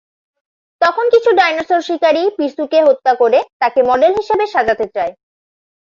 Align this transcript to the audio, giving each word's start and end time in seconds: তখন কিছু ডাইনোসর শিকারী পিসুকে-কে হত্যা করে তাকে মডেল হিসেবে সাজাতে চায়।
তখন 0.81 1.05
কিছু 1.13 1.29
ডাইনোসর 1.39 1.81
শিকারী 1.87 2.23
পিসুকে-কে 2.37 2.79
হত্যা 2.87 3.13
করে 3.21 3.39
তাকে 3.61 3.79
মডেল 3.89 4.11
হিসেবে 4.19 4.45
সাজাতে 4.53 4.85
চায়। 4.95 5.13